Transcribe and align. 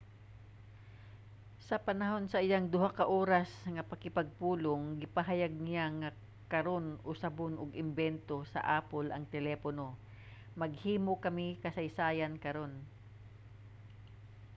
sa 1.67 1.77
panahon 1.87 2.25
sa 2.29 2.41
iyang 2.47 2.65
duha 2.73 2.89
ka 2.99 3.05
oras 3.21 3.49
nga 3.73 3.87
pakigpulong 3.91 4.83
gipahayag 5.01 5.53
niya 5.65 5.85
nga 5.99 6.09
karon 6.53 6.85
usabon 7.11 7.53
og 7.61 7.77
imbento 7.83 8.37
sa 8.53 8.59
apple 8.79 9.07
ang 9.11 9.25
telepono 9.35 9.85
maghimo 10.61 11.13
kami 11.25 11.47
kasaysayan 11.63 12.33
karon 12.45 12.73